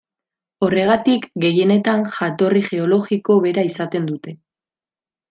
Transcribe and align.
Horregatik, 0.67 1.27
gehienetan 1.43 2.01
jatorri 2.15 2.63
geologiko 2.71 3.37
bera 3.45 3.67
izaten 3.73 4.09
dute. 4.13 4.35